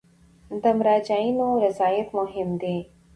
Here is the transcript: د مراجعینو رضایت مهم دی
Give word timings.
د 0.61 0.63
مراجعینو 0.79 1.47
رضایت 1.65 2.07
مهم 2.19 2.49
دی 2.61 2.77